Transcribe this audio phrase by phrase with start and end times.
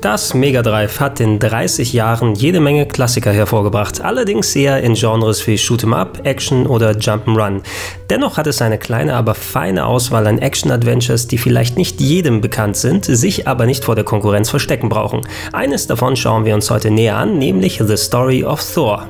[0.00, 5.46] Das Mega Drive hat in 30 Jahren jede Menge Klassiker hervorgebracht, allerdings eher in Genres
[5.46, 7.60] wie Shoot'em Up, Action oder Jump'n'Run.
[8.08, 12.78] Dennoch hat es eine kleine, aber feine Auswahl an Action-Adventures, die vielleicht nicht jedem bekannt
[12.78, 15.20] sind, sich aber nicht vor der Konkurrenz verstecken brauchen.
[15.52, 19.06] Eines davon schauen wir uns heute näher an, nämlich The Story of Thor.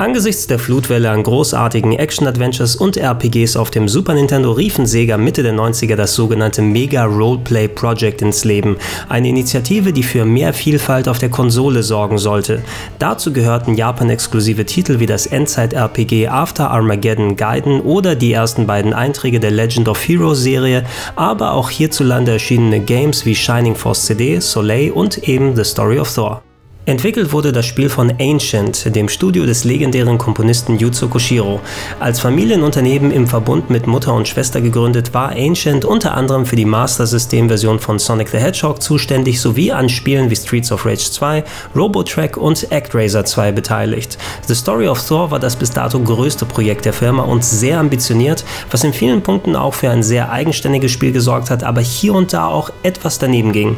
[0.00, 5.42] Angesichts der Flutwelle an großartigen Action-Adventures und RPGs auf dem Super Nintendo riefen Sega Mitte
[5.42, 8.76] der 90er das sogenannte Mega Roleplay Project ins Leben,
[9.08, 12.62] eine Initiative, die für mehr Vielfalt auf der Konsole sorgen sollte.
[13.00, 19.40] Dazu gehörten Japan-exklusive Titel wie das Endzeit-RPG After Armageddon Gaiden oder die ersten beiden Einträge
[19.40, 20.84] der Legend of Heroes Serie,
[21.16, 26.14] aber auch hierzulande erschienene Games wie Shining Force CD, Soleil und eben The Story of
[26.14, 26.42] Thor.
[26.88, 31.60] Entwickelt wurde das Spiel von Ancient, dem Studio des legendären Komponisten Yuzo Koshiro.
[32.00, 36.64] Als Familienunternehmen im Verbund mit Mutter und Schwester gegründet, war Ancient unter anderem für die
[36.64, 41.10] Master System Version von Sonic the Hedgehog zuständig sowie an Spielen wie Streets of Rage
[41.10, 41.44] 2,
[41.76, 44.16] Robotrack und ActRaiser 2 beteiligt.
[44.46, 48.46] The Story of Thor war das bis dato größte Projekt der Firma und sehr ambitioniert,
[48.70, 52.32] was in vielen Punkten auch für ein sehr eigenständiges Spiel gesorgt hat, aber hier und
[52.32, 53.76] da auch etwas daneben ging.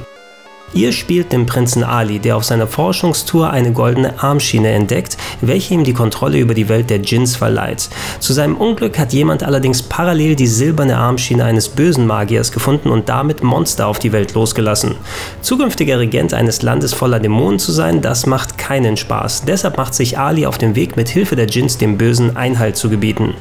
[0.72, 5.82] Ihr spielt den Prinzen Ali, der auf seiner Forschungstour eine goldene Armschiene entdeckt, welche ihm
[5.82, 7.88] die Kontrolle über die Welt der Djinns verleiht.
[8.20, 13.08] Zu seinem Unglück hat jemand allerdings parallel die silberne Armschiene eines bösen Magiers gefunden und
[13.08, 14.94] damit Monster auf die Welt losgelassen.
[15.42, 19.44] Zukünftiger Regent eines Landes voller Dämonen zu sein, das macht keinen Spaß.
[19.46, 22.88] Deshalb macht sich Ali auf den Weg, mit Hilfe der Djinns dem Bösen Einhalt zu
[22.88, 23.34] gebieten.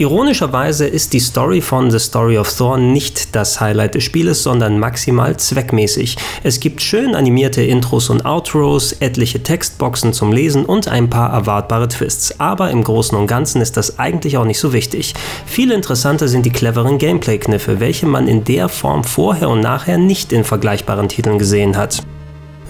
[0.00, 4.78] Ironischerweise ist die Story von The Story of Thor nicht das Highlight des Spieles, sondern
[4.78, 6.16] maximal zweckmäßig.
[6.44, 11.88] Es gibt schön animierte Intros und Outros, etliche Textboxen zum Lesen und ein paar erwartbare
[11.88, 12.38] Twists.
[12.38, 15.14] Aber im Großen und Ganzen ist das eigentlich auch nicht so wichtig.
[15.46, 20.32] Viel interessanter sind die cleveren Gameplay-Kniffe, welche man in der Form vorher und nachher nicht
[20.32, 22.04] in vergleichbaren Titeln gesehen hat.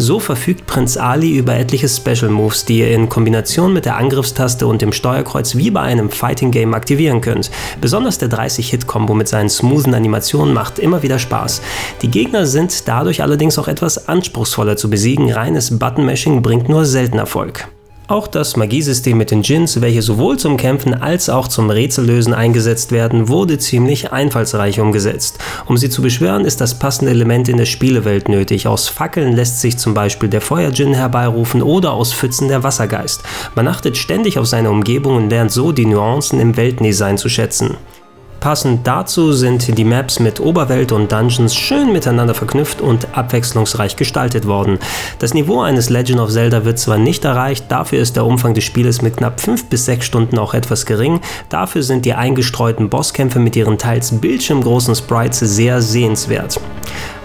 [0.00, 4.66] So verfügt Prinz Ali über etliche Special Moves, die ihr in Kombination mit der Angriffstaste
[4.66, 7.50] und dem Steuerkreuz wie bei einem Fighting Game aktivieren könnt.
[7.81, 11.62] Besonders der 30-Hit-Kombo mit seinen smoothen Animationen macht immer wieder Spaß.
[12.03, 17.19] Die Gegner sind dadurch allerdings auch etwas anspruchsvoller zu besiegen, reines Button-Mashing bringt nur selten
[17.19, 17.69] Erfolg.
[18.11, 22.91] Auch das Magiesystem mit den Djinns, welche sowohl zum Kämpfen als auch zum Rätsellösen eingesetzt
[22.91, 25.39] werden, wurde ziemlich einfallsreich umgesetzt.
[25.67, 28.67] Um sie zu beschwören, ist das passende Element in der Spielewelt nötig.
[28.67, 33.25] Aus Fackeln lässt sich zum Beispiel der Feuerdjinn herbeirufen oder aus Pfützen der Wassergeist.
[33.55, 37.77] Man achtet ständig auf seine Umgebung und lernt so die Nuancen im Weltdesign zu schätzen.
[38.41, 44.47] Passend dazu sind die Maps mit Oberwelt und Dungeons schön miteinander verknüpft und abwechslungsreich gestaltet
[44.47, 44.78] worden.
[45.19, 48.62] Das Niveau eines Legend of Zelda wird zwar nicht erreicht, dafür ist der Umfang des
[48.62, 53.41] Spieles mit knapp 5 bis 6 Stunden auch etwas gering, dafür sind die eingestreuten Bosskämpfe
[53.41, 56.60] mit ihren teils bildschirmgroßen Sprites sehr sehenswert.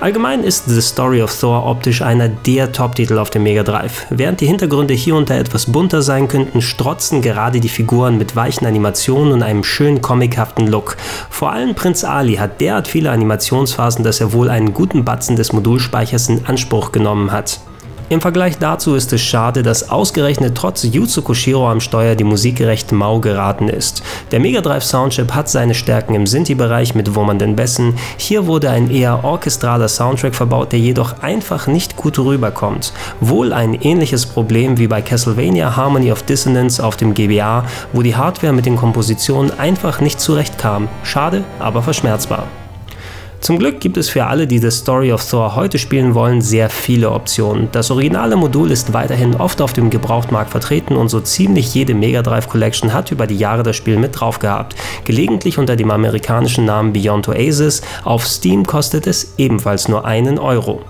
[0.03, 4.06] Allgemein ist The Story of Thor optisch einer der Top-Titel auf dem Mega Drive.
[4.09, 8.36] Während die Hintergründe hier und da etwas bunter sein könnten, strotzen gerade die Figuren mit
[8.36, 10.97] weichen Animationen und einem schön comichaften Look.
[11.30, 15.53] Vor allem Prinz Ali hat derart viele Animationsphasen, dass er wohl einen guten Batzen des
[15.53, 17.62] Modulspeichers in Anspruch genommen hat.
[18.13, 22.62] Im Vergleich dazu ist es schade, dass ausgerechnet trotz Yuzo Koshiro am Steuer die Musik
[22.62, 24.03] recht mau geraten ist.
[24.29, 27.96] Der Mega Drive Soundchip hat seine Stärken im Sinti-Bereich mit wummernden Bässen.
[28.18, 32.94] Hier wurde ein eher orchestraler Soundtrack verbaut, der jedoch einfach nicht gut rüberkommt.
[33.19, 38.16] Wohl ein ähnliches Problem wie bei Castlevania Harmony of Dissonance auf dem GBA, wo die
[38.16, 40.88] Hardware mit den Kompositionen einfach nicht zurechtkam.
[41.02, 42.46] Schade, aber verschmerzbar.
[43.43, 46.69] Zum Glück gibt es für alle, die The Story of Thor heute spielen wollen, sehr
[46.69, 47.67] viele Optionen.
[47.73, 52.22] Das originale Modul ist weiterhin oft auf dem Gebrauchtmarkt vertreten und so ziemlich jede Mega
[52.22, 54.78] Drive Collection hat über die Jahre das Spiel mit drauf gehabt.
[55.03, 57.81] Gelegentlich unter dem amerikanischen Namen Beyond Oasis.
[58.05, 60.81] Auf Steam kostet es ebenfalls nur einen Euro.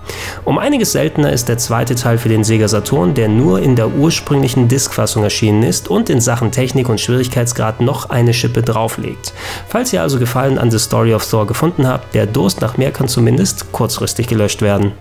[0.44, 3.88] Um einiges seltener ist der zweite Teil für den Sega Saturn, der nur in der
[3.88, 9.32] ursprünglichen Diskfassung erschienen ist und in Sachen Technik und Schwierigkeitsgrad noch eine Schippe drauflegt.
[9.66, 12.92] Falls ihr also Gefallen an The Story of Thor gefunden habt, der Durst nach mehr
[12.92, 14.92] kann zumindest kurzfristig gelöscht werden.